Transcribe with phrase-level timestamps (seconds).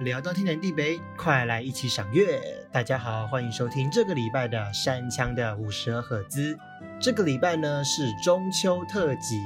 [0.00, 2.40] 聊到天南地北，快来一起赏月！
[2.72, 6.58] 大家好，欢迎收听这个礼拜的山枪的五十二赫兹。
[6.98, 9.36] 这个礼拜呢是中秋特辑，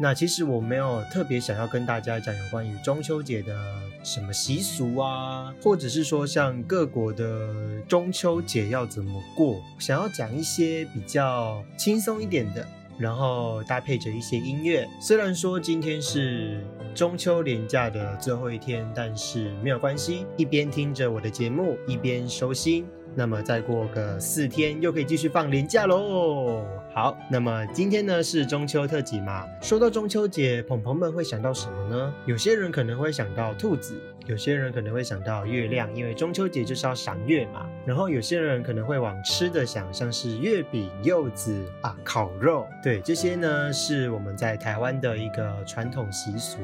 [0.00, 3.54] 那其实我没有特别想要跟大家讲有关于中秋节的
[4.02, 12.66] 什么习俗啊，或者是说像各国的中秋节要怎么过，想要讲一些比较轻松一点的。
[13.02, 22.86] 然后搭配着一些音乐，虽然说今天是中秋连假的最后一天，但是没有关系，一边听着我的节目，一边收心。
[23.14, 26.64] 那么再过个四天，又可以继续放年假喽。
[26.94, 29.44] 好，那么今天呢是中秋特辑嘛？
[29.60, 32.14] 说到中秋节，朋朋们会想到什么呢？
[32.24, 37.68] 有些人可能会想到兔子，有些人可能会想到月亮，因为中秋节就是要赏月嘛。
[37.84, 46.58] 然后有些人可能会往吃的想，像是月饼、柚子啊、烤肉，对，这些呢是我们在台湾的一个传统习俗。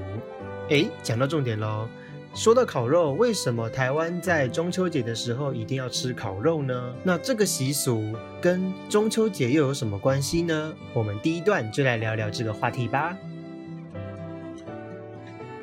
[0.71, 1.89] 哎，讲到重点喽。
[2.35, 6.95] 说到烤肉，为什么台湾在中秋节的时候一定要吃烤肉呢？
[7.02, 10.75] 那这个习俗跟中秋节又有什么关系呢？
[10.93, 13.16] 我们第一段就来聊聊这个话题吧。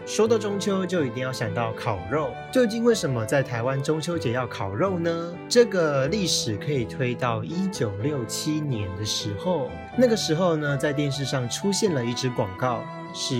[0.05, 2.31] 说到中秋，就一定要想到烤肉。
[2.51, 5.33] 究竟为什么在台湾中秋节要烤肉呢？
[5.49, 12.83] 这个历史可以推到一九六七年的时候，那个时候呢，在电视上出现了一支广告。
[13.17, 13.33] 是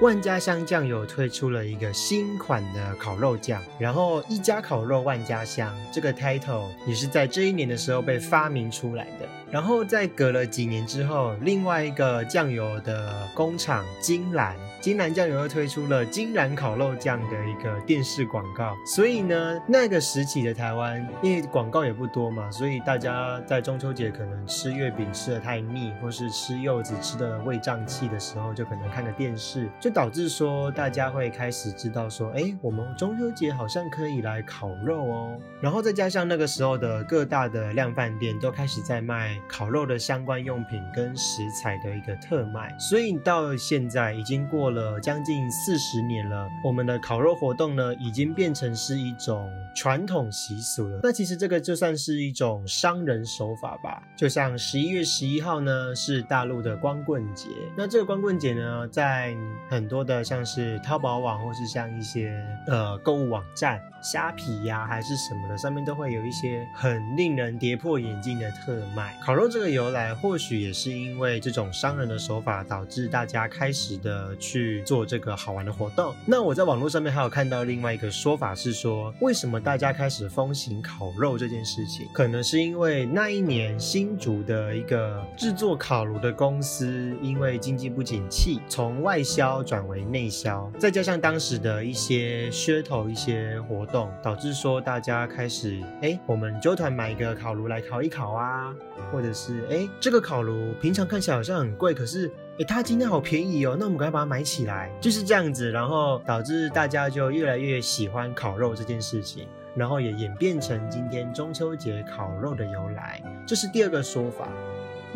[0.00, 9.43] 万家香酱油推出了一个新款的烤肉酱，然后一家烤肉万家香这个 title 也是在这一年的时候被发明出来的。
[9.54, 14.56] 然后在隔了几年之后，另外一个酱油的工厂金兰。
[14.80, 35.38] 金兰酱油又推出了金兰烤肉酱的一个电视广告，所以呢，那个时期的台湾，因为广告也不多嘛，所以大家在中秋节可能吃月饼吃的太腻，或是吃柚子吃的胃胀气的时候，就可能看个电视，就导致说大家会开始知道说，哎，我们中秋节好像可以来烤肉哦。
[35.62, 45.00] 然后再加上那个时候的各大的量饭店都开始在卖烤肉的相关用品跟食材的一个特卖，所以到现在已经过了。
[45.00, 51.00] 将近四十年了，我们的烤肉活动呢，已经变成是一种传统习俗了。
[51.02, 54.02] 那其实这个就算是一种商人手法吧。
[54.16, 57.48] 就像十一月十一号呢，是大陆的光棍节。
[57.76, 59.34] 那这个光棍节呢，在
[59.68, 62.32] 很多的像是淘宝网或是像一些
[62.66, 63.80] 呃购物网站。
[64.02, 69.16] 虾皮呀，还是什么的，上面都会有一些很令人跌破眼镜的特卖。
[69.24, 76.14] 烤肉这个由来，或许也是因为这种商人的手法，导致大家开始的去做这个好玩的活动。
[76.26, 94.12] 那我在网络上面还有看到另外一个说法是说，为什么大家开始风行烤肉这件事情，可能是因为那一年新竹的一个制作烤炉的公司，因为经济不景气，从外销转为内销，再加上当时的一些噱头、一些活动。
[94.22, 98.74] 导致说大家开始哎，我们纠团买一个烤炉来烤一烤啊，
[99.14, 114.48] 或者是哎，这个烤炉平常看起来好像很贵，可是哎，它今天好便宜哦，那我们赶快把它买起来，就是这样子，然后导致大家就越来越喜欢烤肉这件事情，然后也演变成今天中秋节烤肉的由来，这是第二个说法。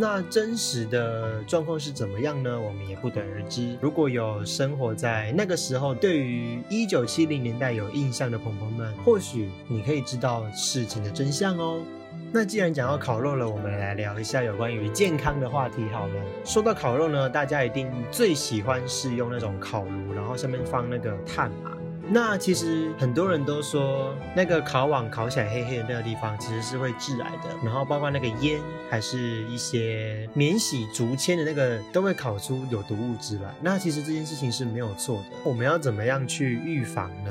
[0.01, 2.61] 那真实的状况是怎么样呢？
[2.61, 3.77] 我们也不得而知。
[3.81, 11.83] 如果有生活在那个时候，对于一九七零年代有印象的朋友们，或许你可以知道事情的真相哦。
[12.31, 16.15] 那既然讲到烤肉了，我们来聊一下有关于健康的话题好了。
[16.45, 21.73] 说到烤肉呢，大家一定最喜欢是用那种烤炉，然后上面放那个炭嘛。
[22.11, 27.49] 那其实很多人都说，那个烤网烤起来黑黑的那个地方，其实是会致癌的。
[27.65, 33.55] 然后包括那个烟，还是一些免洗竹签的那个，都会烤出有毒物质来。
[33.63, 35.25] 那其实这件事情是没有错的。
[35.45, 37.31] 我们要怎么样去预防呢？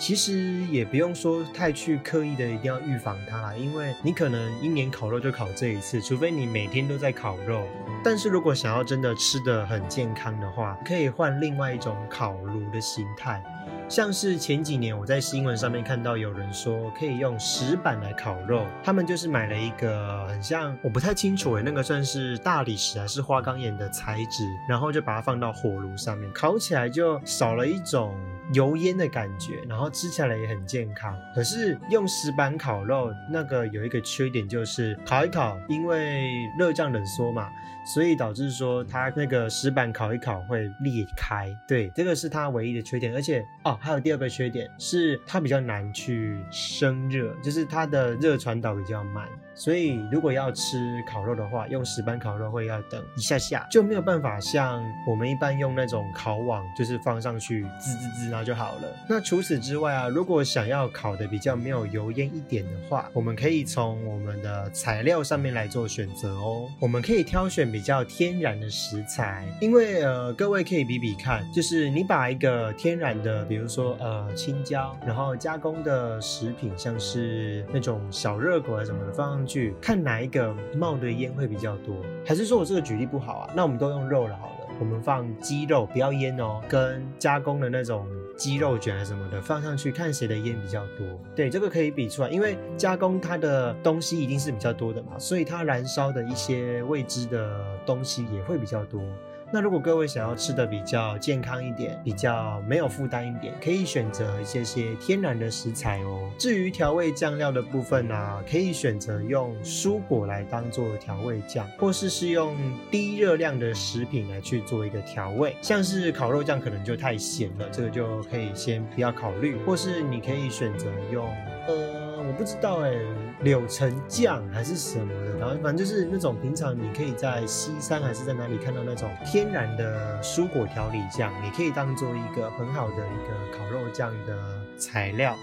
[0.00, 0.32] 其实
[0.70, 7.68] 也不用说太去刻意的一定要预防它啦，因为你可能一年烤肉就烤这一次，除非你每天都在烤肉。
[8.02, 13.42] 但是如果想要真的吃的很健康的话，可以换另外一种烤炉的形态。
[13.90, 28.14] 像是前几年我在新闻上面看到有人说可以用石板来烤肉，他们就是买了一个很像我不太清楚诶，那个算是大理石还是花岗岩的材质，然后就把它放到火炉上面烤起来，就少了一种
[28.52, 31.12] 油烟的感觉，然后吃起来也很健康。
[31.34, 37.48] 可是用石板烤肉那个有一个缺点就是烤一烤，因为热胀冷缩嘛。
[37.94, 43.12] 所以导致说它那个石板烤一烤会裂开，对，这个是它唯一的缺点。
[43.14, 49.26] 而且哦，还有第二个缺点是它比较难去生热，就是它的热传导比较慢。
[49.60, 58.88] 所以，如果要吃烤肉的话，用石板烤肉会要等一下下，就没有办法像我们一般用那种烤网，就是放上去滋滋滋，然后就好了。
[59.06, 66.66] 那除此之外啊，如果想要烤的比较没有油烟一点的话，我们可以从我们的材料上面来做选择哦。
[66.78, 79.74] 我们可以挑选比较天然的食材，因为呃，各位可以比比看，就是你把一个天然的，比如说呃青椒，然后加工的食品，像是那种小热狗啊什么的放上去。
[79.80, 83.50] 看哪一个冒的烟会比较多，还是说我这个举例不好啊？
[83.56, 88.06] 那我们都用肉了好了，我们放鸡肉不要烟哦，跟加工的那种
[88.36, 91.04] 鸡肉卷啊什么的放上去，看谁的烟比较多。
[91.34, 99.02] 对，这个可以比出来，因为加工它的东西一定是比较多的嘛，所以它燃烧的一些未知的东西也会比较多。
[99.52, 106.30] 那如果各位想要吃的比较健康一点，比较没有负担一点，可以选择一些些天然的食材哦。
[106.38, 112.56] 至于调味酱料的部分呢，可以选择用蔬果来当做调味酱，或是是用
[112.90, 115.56] 低热量的食品来去做一个调味。
[115.60, 119.56] 像是烤肉酱可能就太咸了，这个就可以先不要考虑。
[119.66, 121.26] 或是你可以选择用，
[121.66, 122.94] 呃，我不知道哎。
[123.42, 135.34] 柳橙酱还是什么的，然后反正就是那种平常你可以在西山还是在哪里看到那种天然的蔬果调理酱，也可以当做一个很好的一个烤肉酱的材料。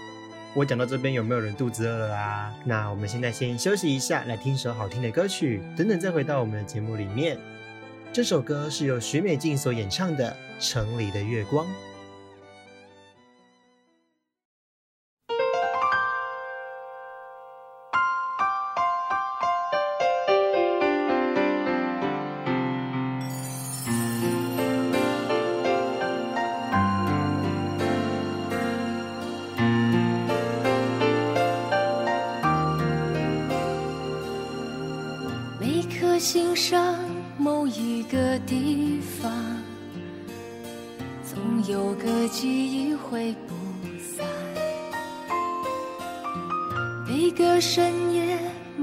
[0.54, 2.54] 我讲到这边有没有人肚子饿了啊？
[2.64, 7.36] 那我们现在先休息一下，来听首好听的歌曲，等等再回到我们的节目里面。
[8.12, 10.30] 这首歌是由徐美静所演唱的
[10.70, 11.66] 《城里的月光》。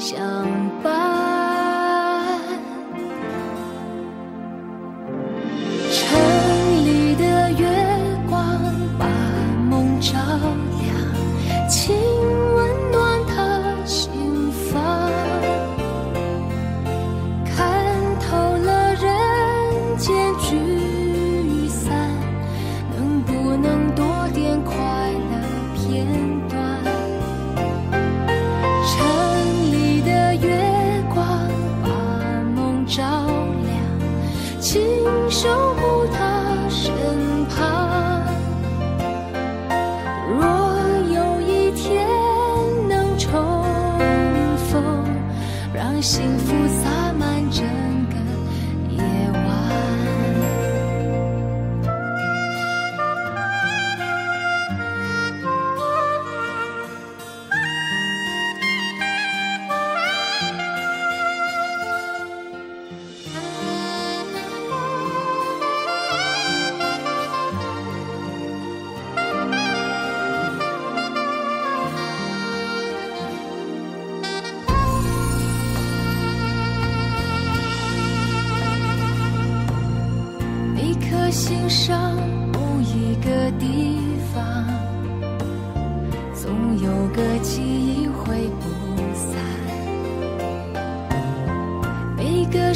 [0.00, 0.16] 想
[0.82, 1.29] 把
[35.30, 36.92] 守护他身
[37.46, 38.26] 旁，
[40.28, 40.44] 若
[41.14, 42.04] 有一天
[42.88, 43.30] 能重
[44.56, 45.04] 逢，
[45.72, 46.59] 让幸福。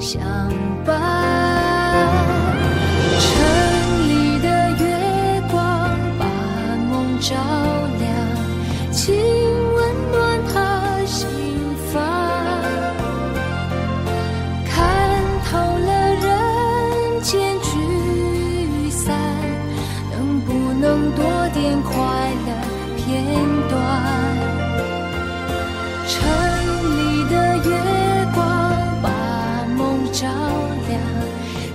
[0.00, 0.20] 相
[0.84, 0.94] 伴
[3.18, 6.24] 城里的月光把
[6.90, 7.34] 梦照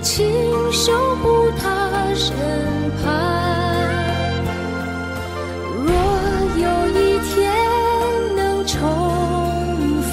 [0.01, 0.27] 请
[0.72, 2.36] 守护他身
[3.01, 3.05] 旁。
[5.86, 5.93] 若
[6.58, 7.34] 有一天
[8.36, 8.79] 能重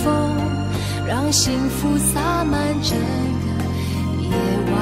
[0.05, 0.07] 逢，
[1.07, 3.47] 让幸福洒满整个
[4.23, 4.29] 夜
[4.73, 4.77] 晚。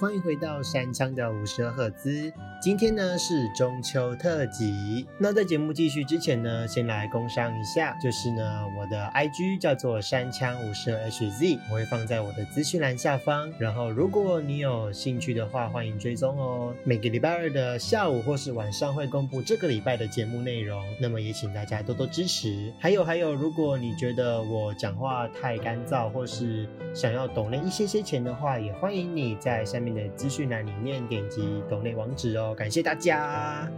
[0.00, 2.32] 欢迎回到山枪的五十二赫兹。
[2.64, 5.06] 今天呢是中秋特辑。
[5.18, 13.52] 那在节目继续之前呢，先来工商一下，就是呢我的 IG 叫做山枪五十 HZ，我会放在我的资讯栏下方。
[13.58, 16.74] 然后如果你有兴趣的话，欢迎追踪哦。
[16.84, 22.72] 每个礼拜二的下午或是晚上会公布这个礼拜的节目内容，那么也请大家多多支持。
[22.80, 33.68] 还有还有，如果你觉得我讲话太干燥，或是想要抖那一些些钱的话，也欢迎你在下面的资讯栏里面点击抖内网址哦，感谢大家。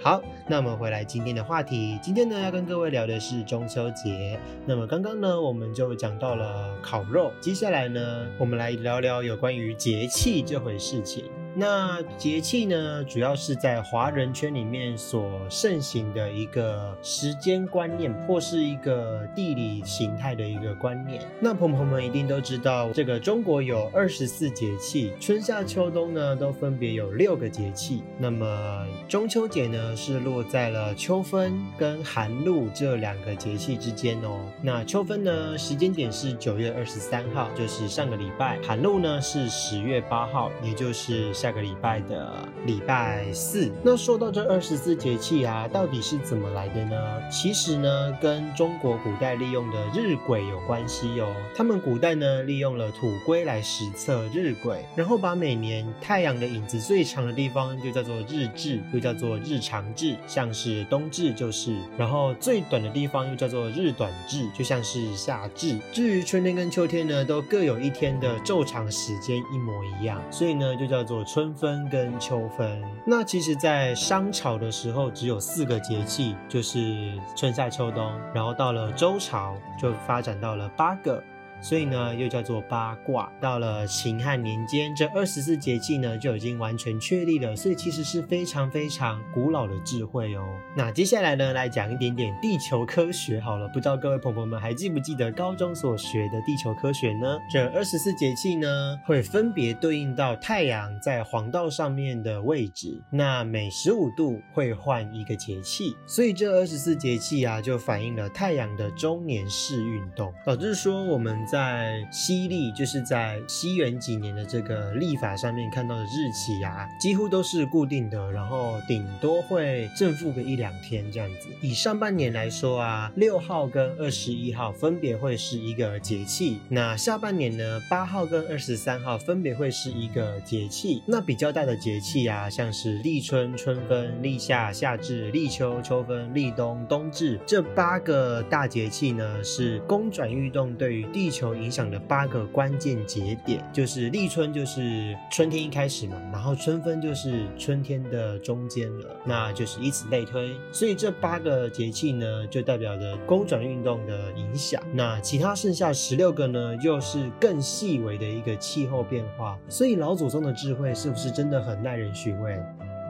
[0.00, 1.98] 好，那我们回来今天的话题。
[2.02, 4.38] 今天呢，要跟各位聊的是中秋节。
[4.66, 7.32] 那么刚刚呢，我们就讲到了烤肉。
[7.40, 11.24] 接下来呢，我们来聊聊有关于节气这回事情。
[11.56, 21.22] 那节气呢，主要是在华人圈里面所盛行的一个时间观念，或是一个地理形态的一个观念。
[21.38, 28.02] 那朋友们一定都知道，这个中国有二十四节气，春夏秋冬呢都分别有六个节气。
[28.18, 34.40] 那么中秋节呢是落在了秋分跟寒露这两个节气之间哦。
[34.60, 41.32] 那秋分呢时间点是九月二十三号，就是上个礼拜；寒露呢是十月八号，也就是。
[41.44, 46.96] 下个礼拜的礼拜四，那说到这二十四节气啊，到底是怎么来的呢？
[47.30, 51.30] 其实呢，跟中国古代利用的日晷有关系哦。
[51.54, 65.76] 他们古代呢，利用了土龟来实测日晷，然后把每年太阳的影子最长的地方就叫做日至，又叫做日长至，像是冬至就是；然后最短的地方又叫做日短至，就像是夏至。
[65.92, 71.22] 至于春天跟秋天呢，都各有一天的昼长时间一模一样，所以呢，就叫做。
[71.34, 81.20] 春分跟秋分，那其实，在商朝的时候只有四个节气，就是春夏秋冬，然后到了周朝就发展到了八个。
[81.64, 83.32] 所以呢，又叫做八卦。
[83.40, 90.44] 到了秦汉年间，这二十四节气呢就已经完全确立了，所以其实是非常非常古老的智慧哦。
[90.76, 93.66] 那接下来呢，来讲一点点地球科学好了。
[93.68, 97.38] 不知道各位朋友们还记不记得高中所学的地球科学呢？
[97.50, 103.02] 这二十四节气呢，会分别对应到太阳在黄道上面的位置。
[103.08, 111.34] 那每十五度会换一个节气，所以这二十四节气啊，就反映了太阳的周年式运动，导致说我们。
[111.54, 121.48] 在西历，就是在西元几年的这个历法上面看到的日期啊，几乎都是固定的，然后顶多会正负个一两天这样子。
[121.62, 131.04] 以上半年来说啊，六号跟二十一号分别会是一个节气，那下半年呢，八号跟二十三号分别会是一个节气。
[131.06, 150.54] 那比较大的节气啊，像是立春、春分、立夏、夏至、立秋、秋分、立冬、冬至这八个大节气呢，是公转运动对于地球影响的八个关键节点，就是立春就是春天一开始嘛，然后春分就是春天的中间了，那就是以此类推。
[150.70, 154.80] 所以这八个节气呢，就代表着公转运动的影响。
[154.92, 159.58] 那其他剩下十六个呢，又是更细微的一个气候变化。
[159.68, 162.56] 所以老祖宗的智慧是不是真的很耐人寻味？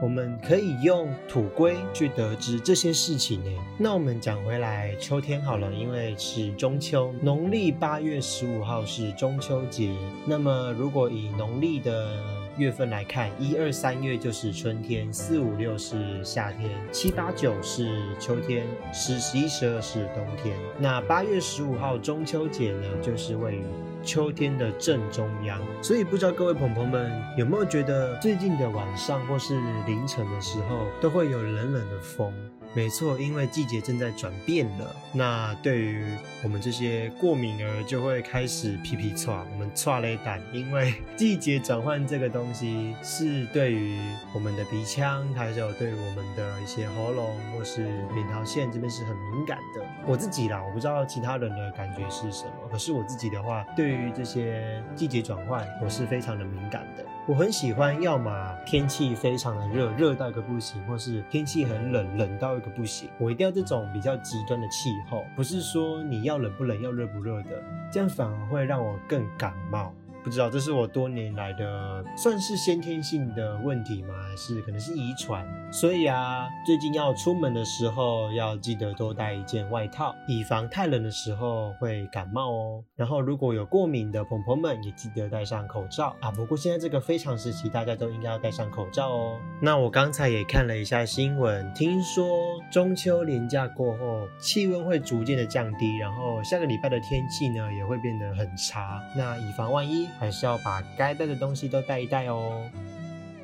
[0.05, 3.51] 我们可以用土龟去得知这些事情呢。
[3.79, 9.97] 那我们讲回来，秋天好了，因为是中秋，农历八月十五号是中秋节。
[10.27, 12.23] 那么如果以农历的
[12.59, 20.55] 月份来看，一二三月就是春天，四五六是夏天，七八九是秋天，十十一十二是冬天。
[20.79, 23.65] 那八月十五号中秋节呢，就是位于。
[24.05, 29.55] 秋天的正中央，所以不知道各位朋友们有没有觉得最近的晚上或是
[29.87, 32.33] 凌晨的时候，都会有冷冷的风。
[32.75, 34.97] 没错，因为季节正在转变了。
[35.13, 36.05] 那对于
[36.43, 44.01] 我们这些过敏儿，就会开始皮皮喘，我们喘雷胆，因为 季节转换这个东西是对于
[44.35, 49.87] 我们的鼻腔，还有对于我们的一些喉咙或是扁桃腺这边是很敏感的。
[50.05, 57.05] 我自己啦，我不知道其他人的感觉是什么，可是我自己的话，对于这些季节转换，我是非常的敏感的。
[57.27, 63.09] 我很喜欢，要么天气非常的热，热到一个不行，或是天气很冷，冷到一个不行。
[63.19, 69.95] 我一定要这种比较极端的气候，不是说你要冷不冷，要热不热的，这样反而会让我更感冒。
[70.25, 74.15] 不知道这是我多年来的算是先天性的问题吗？
[74.27, 75.47] 还是可能是遗传？
[75.71, 82.83] 所以啊，最近要出门的时候要记得多带一件外套，以防太冷的时候会感冒哦。
[82.97, 86.31] 然后如果有过敏的朋朋们，也记得戴上口罩啊。
[86.31, 89.39] 不过现在这个非常时期，大家都应该要戴上口罩哦。
[89.61, 92.27] 那我刚才也看了一下新闻，听说
[92.73, 99.03] 中秋连假过后，气温会逐渐的降低，然后下个礼拜的天气呢也会变得很差。
[99.15, 100.09] 那以防万一。
[100.19, 102.71] 还是要把该带的东西都带一带哦。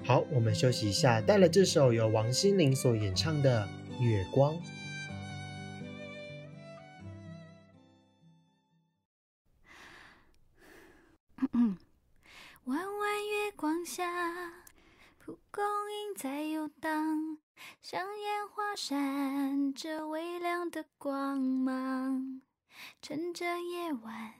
[0.04, 3.68] 好，我们休息一下，带了这首由王心凌所演唱的
[4.02, 4.54] 《月光》。
[11.52, 11.76] 嗯
[12.64, 14.04] 弯弯月光下，
[15.18, 17.38] 蒲公英在游荡，
[17.82, 22.42] 像烟花闪着微亮的光芒，
[23.02, 24.34] 趁着夜晚。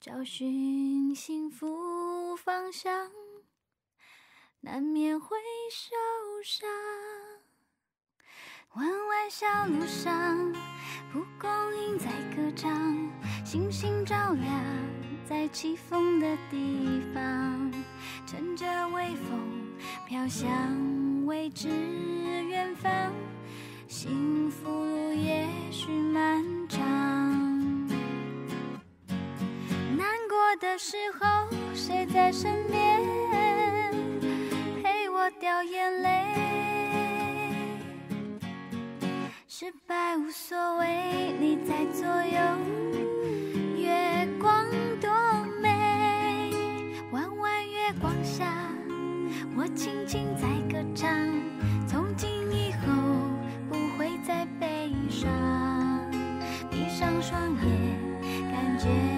[0.00, 3.10] 找寻幸福方向，
[4.60, 5.36] 难免会
[5.70, 5.94] 受
[6.42, 6.68] 伤。
[8.74, 10.52] 弯弯小路上，
[11.12, 12.70] 蒲公英在歌唱，
[13.44, 14.64] 星星照亮
[15.24, 17.72] 在起风的地方。
[18.26, 19.70] 乘着微风
[20.06, 20.50] 飘向
[21.24, 21.68] 未知
[22.48, 23.12] 远方，
[23.86, 27.23] 幸福路也许漫长。
[30.56, 33.00] 的时候，谁在身边
[34.82, 36.24] 陪我掉眼泪？
[39.48, 42.38] 失败无所谓，你在左右，
[43.76, 44.64] 月光
[45.00, 45.10] 多
[45.60, 46.52] 美。
[47.10, 48.46] 弯弯月光下，
[49.56, 51.10] 我轻轻在歌唱。
[51.88, 52.92] 从今以后，
[53.68, 55.28] 不会再悲伤。
[56.70, 59.13] 闭上双眼，感觉。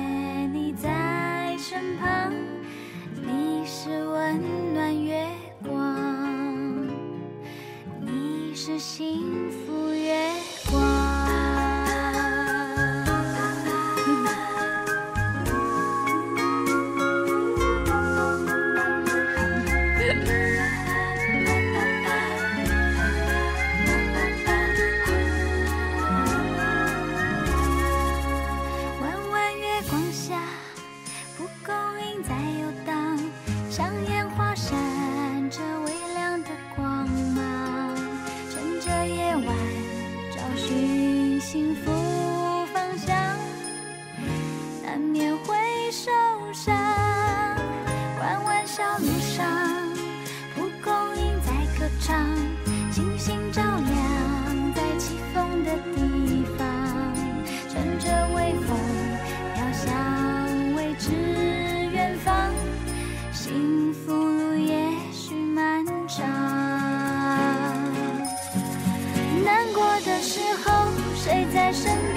[71.57, 72.16] 在身边。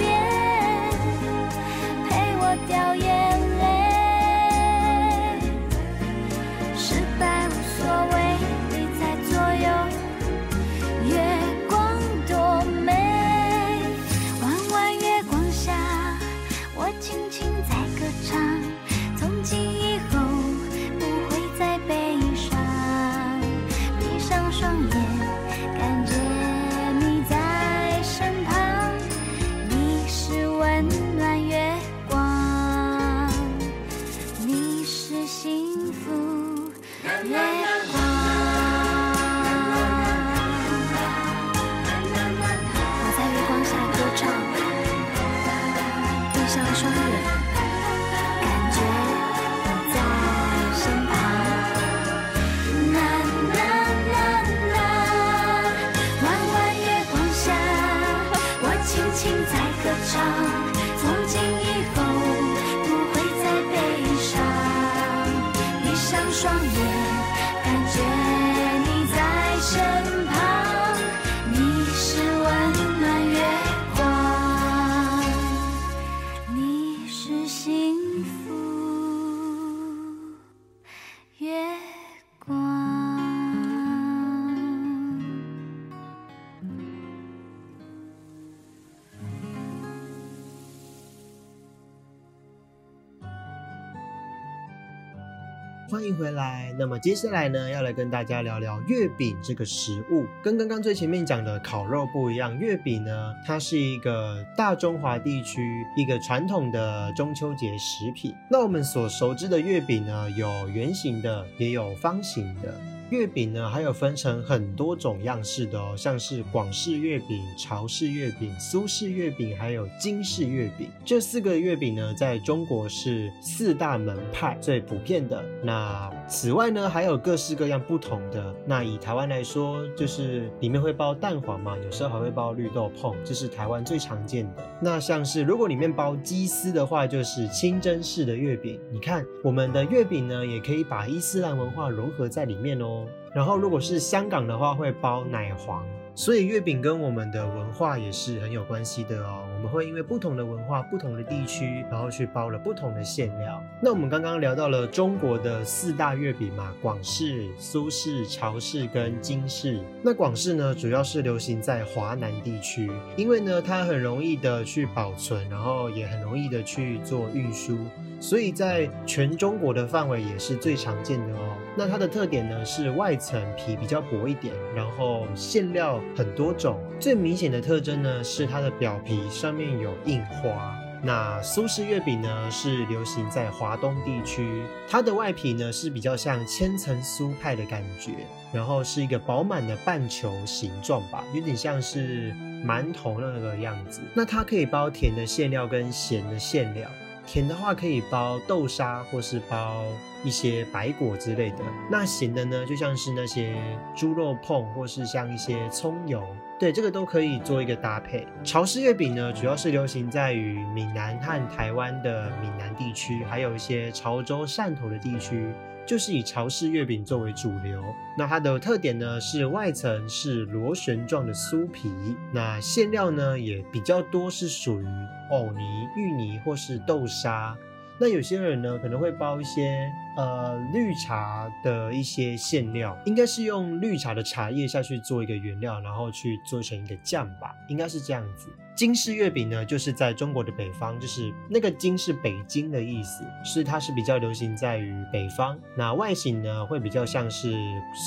[96.12, 96.74] 回来。
[96.78, 100.26] 那么接下来呢，要来跟大家聊聊月饼这个食物。
[100.42, 105.60] 跟刚刚最前面讲的烤肉不一样，月饼呢，它是一个大中华地区
[105.96, 108.34] 一个传统的中秋节食品。
[108.50, 112.74] 那我们所熟知的月饼呢，有圆形的，也有方形的。
[113.10, 120.88] 月饼呢，还有分成很多种样式的哦，像是广式月饼、潮式月饼、苏式月饼，还有京式月饼。
[121.04, 125.44] 这四个月饼呢，在中国是四大门派最普遍的。
[125.64, 128.54] 那此外呢，还有各式各样不同的。
[128.64, 134.62] 那以台湾来说，就是里面会包蛋黄嘛，有时候还会包绿豆椪，这是台湾最常见的。
[134.80, 138.80] 那像是如果里面包鸡丝的话，就是清真式的月饼。
[138.92, 143.04] 你看我们的月饼呢，也可以把伊斯兰文化融合在里面哦。
[143.34, 145.84] 然后，如果是香港的话，会包奶黄，
[146.20, 149.48] 所以月饼跟我们的文化也是很有关系的哦。
[149.56, 153.64] 我们会因为不同的文化、不同的地区，然后去包了不同的馅料。
[153.80, 159.80] 那我们刚刚聊到了中国的四大月饼嘛，广式、苏式、潮式跟京式。
[160.02, 167.78] 那广式呢，主要是流行在华南地区，因为呢，它很容易的去保存，然后也很容易的去做运输。
[168.20, 171.56] 所以在全中国的范围也是最常见的哦。
[171.76, 176.78] 那它的特点呢是外层皮比较薄一点，然后馅料很多种。
[176.98, 180.76] 最明显的特征呢是它的表皮上面有印花。
[181.02, 188.12] 那苏式月饼呢是流行在华东地区，它的外皮呢是比较像千层酥派的感觉，
[188.52, 192.34] 然后是一个饱满的半球形状吧，有点像是
[192.66, 194.02] 馒头那个样子。
[194.12, 196.86] 那它可以包甜的馅料跟咸的馅料。
[197.30, 199.84] 甜的话可以包豆沙，或是包
[200.24, 201.58] 一些白果之类的。
[201.88, 203.54] 那咸的呢，就像是那些
[203.94, 206.26] 猪肉碰，或是像一些葱油，
[206.58, 208.26] 对，这个都可以做一个搭配。
[208.42, 215.54] 潮式月饼呢，主要是流行在于闽南和台湾的闽南地区，还有一些潮州、汕头的地区。
[215.86, 217.82] 就是以潮式月饼作为主流，
[218.16, 221.90] 那它的特点呢是外层是螺旋状的酥皮，
[222.32, 224.86] 那馅料呢也比较多是属于
[225.30, 225.62] 藕泥、
[225.96, 227.56] 芋泥或是豆沙。
[227.98, 229.90] 那有些人呢可能会包一些
[230.20, 238.48] 呃绿茶的一些馅料，应该是用绿茶的茶叶下去做一个原料，然后去做成一个酱吧，应该是这样子。
[238.76, 245.58] 京式月饼呢，就是在中国的北方，就是那个京是北京的意思，是它是比较流行在于北方。
[245.76, 247.52] 那外形呢会比较像是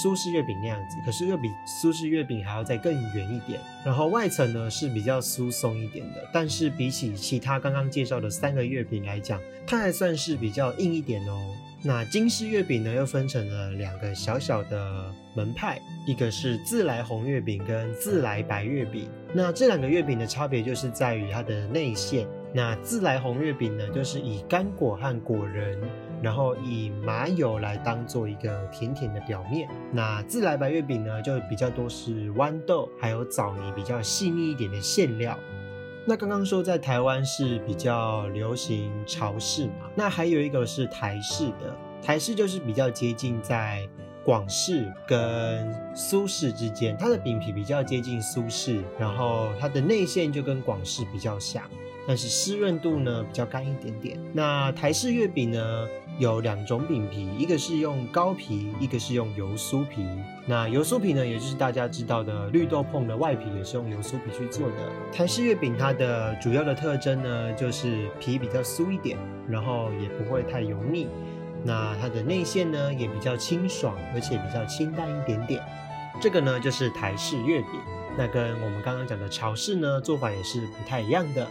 [0.02, 1.47] 苏式月饼那样子，可是又比
[1.82, 3.60] 苏式月饼还要再更圆一点。
[3.86, 11.54] 然后外层呢是比较酥松一点的，但是比起其他刚刚介绍的三个月饼来讲，它还算是比较硬一点哦。
[11.86, 19.10] 那京式月饼呢，又分成了两个小小的门派，一个是自来红月饼跟自来白月饼。
[19.34, 22.26] 那这两个月饼的差别就是在于它的内馅。
[22.54, 25.78] 那自来红月饼呢，就是以干果和果仁，
[26.22, 29.67] 然后以麻油来当做一个甜甜的表面。
[29.91, 35.38] 那自来白月饼呢，就比较多是豌豆还有枣泥比较细腻一点的馅料。
[36.05, 43.87] 那刚刚说在台湾是比较流行潮式嘛，那还有一个是台式的，台式就是比较接近在
[44.25, 51.63] 广式跟苏式之间，它的饼皮比较接近苏式，然后它的内馅就跟广式比较像，
[52.05, 54.19] 但是湿润度呢比较干一点点。
[54.33, 55.87] 那台式月饼呢？
[56.19, 60.06] 有两种饼皮，一个是用糕皮，一个是用油酥皮。
[60.45, 64.76] 那油酥皮呢，也就是大家知道的绿豆椪的外皮，也是用油酥皮去做的。
[65.12, 71.08] 台式月饼它的主要的特征呢，就是皮比较酥一点，然后也不会太油腻。
[71.63, 75.63] 那它的内馅呢，也比较清爽，而且比较清淡一点点。
[76.21, 77.69] 这个呢，就是台式月饼。
[78.15, 81.47] 那跟我们刚刚讲的潮式呢，做法也是不太一样的。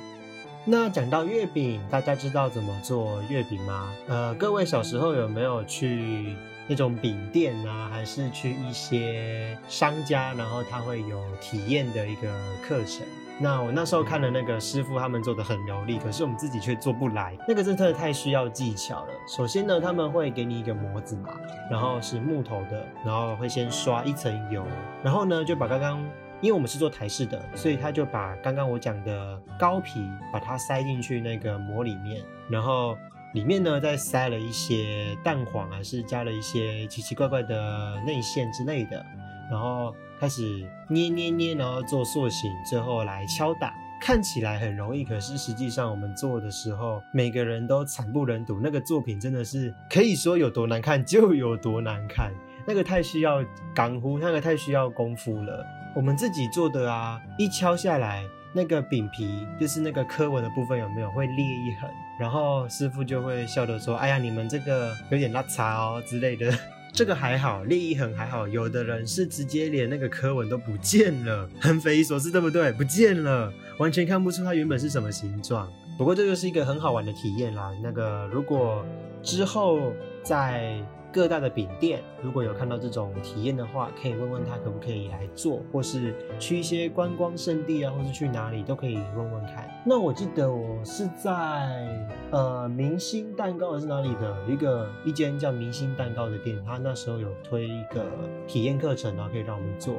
[0.64, 3.92] 那讲到月饼，大家知道怎么做月饼吗？
[4.06, 6.36] 呃，各位小时候有没有去
[6.68, 12.28] 那种饼店啊，还是去一些商家，然后他会有体验的一个
[12.64, 13.04] 课程？
[13.40, 17.36] 那我那时候看了那个师傅，他们做的很流利，可是我们自己却做不来。
[17.48, 19.08] 那个真的太需要技巧了。
[19.26, 21.30] 首先呢，他们会给你一个模子嘛，
[21.68, 24.64] 然后是木头的，然后会先刷一层油，
[25.02, 26.00] 然后呢就把刚刚。
[26.42, 32.98] 因为我们是做台式的，所以他就把刚刚我讲的糕皮把它塞进去那个膜里面，然后
[33.32, 39.06] 里面呢再塞了一些蛋黄，还是加了一些奇奇怪怪的内馅之类的，
[39.50, 43.72] 然后开始捏捏捏，然后做塑形，最后来敲打。
[44.04, 48.58] 看起来很容易，可是实际上我们做的时候，每个人都惨不忍睹。
[48.60, 52.32] 那个作品真的是可以说有多难看就有多难看，
[52.66, 55.64] 那个太需要港呼，那个太需要功夫了。
[55.94, 58.24] 我们自己做的啊，一敲下来，
[58.54, 66.52] 那个饼皮就是那个刻纹的部分有没有会裂一痕，然后师傅就会笑着说：“哎呀，你们这个有点拉碴哦之类的。
[66.94, 72.70] ”这个还好，裂一痕还好，有的人是直接连那个刻纹都不见了，很匪夷所思，对不对？
[72.72, 75.66] 不见了，完全看不出它原本是什么形状。
[75.96, 77.70] 不过这就是一个很好玩的体验啦。
[77.82, 78.84] 那个如果
[79.22, 80.78] 之后在
[81.12, 89.68] 各大的饼店，如果有看到这种体验的话，可以问问他可不可以来做，或是去一些观光圣地啊，或是去哪里都可以问问看。
[89.84, 98.06] 那我记得我是在呃明星蛋糕还是哪里的一个一间叫明星蛋糕的店，他那时候有推一个
[98.46, 99.96] 体验课程啊，可以让我们做。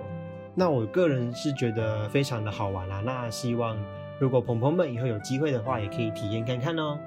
[0.56, 3.02] 那我个人是觉得非常的好玩啦。
[3.06, 3.78] 那希望
[4.20, 6.98] 如果朋友们以后有机会的话，也可以体验看看哦。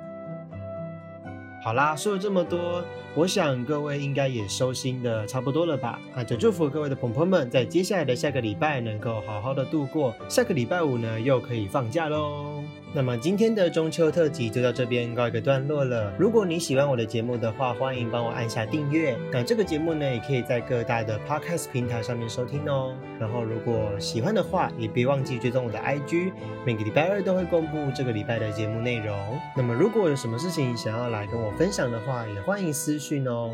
[1.67, 2.81] 好啦，说了这么多，
[3.17, 5.99] 我想各位应该也收心的差不多了吧？
[6.15, 12.56] 那就祝福各位的朋友们，在接下来的下个礼拜能够好好的度过，下个礼拜五呢又可以放假喽。
[12.97, 16.11] 那么今天的中秋特辑就到这边告一个段落了。
[16.19, 19.15] 如果你喜欢我的节目的话，欢迎帮我按下订阅。
[19.31, 22.97] 那这个节目呢，也可以在各大的 podcast 平台上面收听哦。
[23.21, 26.33] 然后如果喜欢的话，也别忘记追踪我的 IG，
[26.65, 29.15] 每个礼拜二都会公布这个礼拜的节目内容。
[29.55, 33.51] 那么如果有什么事情想要来跟我分享的话，也欢迎私讯哦。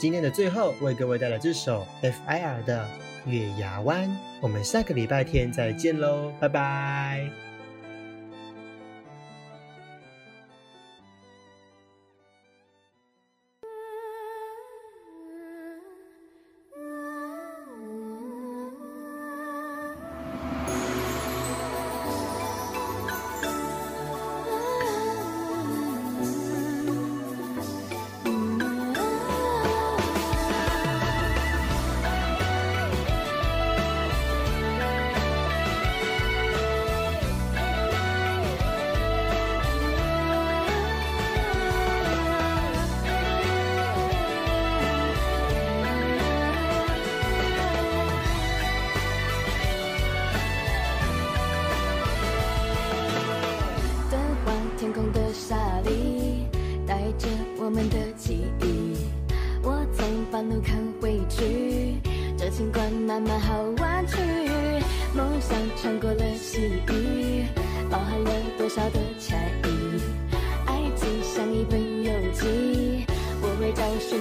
[0.00, 2.84] 今天的最后，为各位带来这首 FIR 的
[3.30, 4.08] 《月牙湾》，
[4.40, 7.49] 我们下个礼拜天再见喽，拜拜。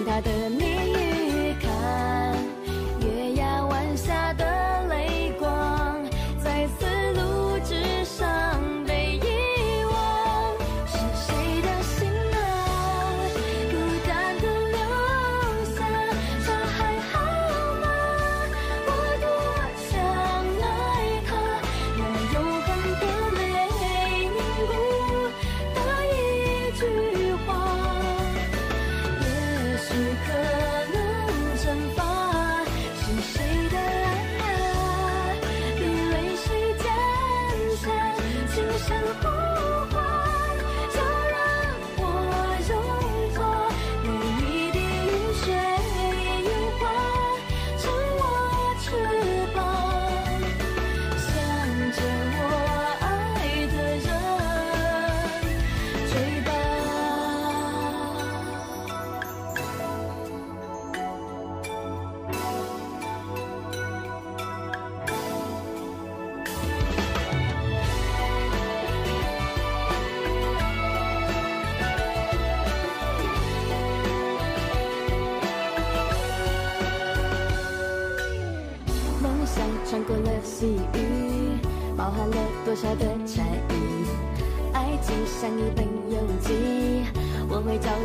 [0.10, 0.59] 多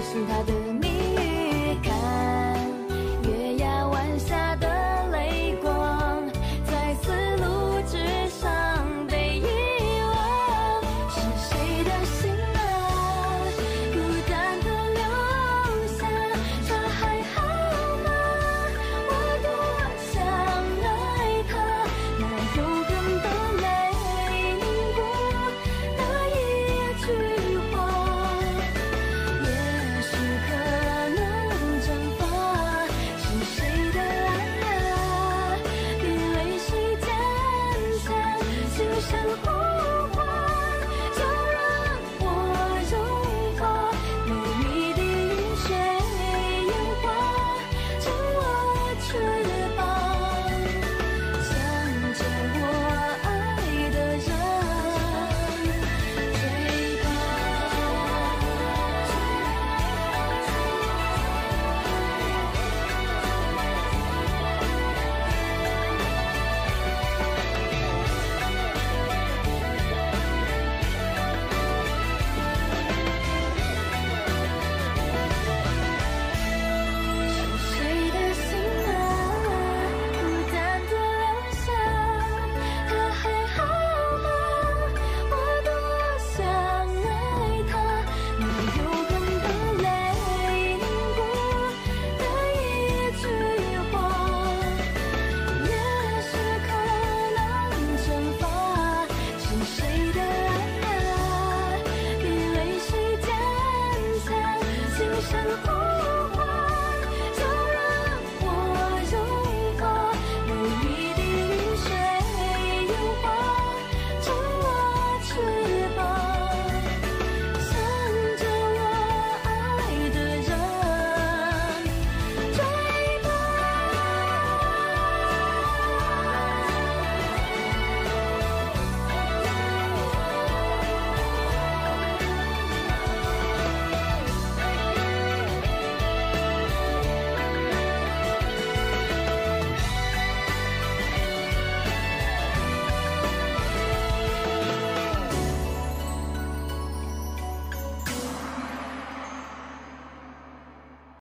[0.04, 0.73] 是他的